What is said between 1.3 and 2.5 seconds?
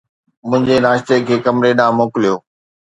ڪمري ڏانهن موڪليو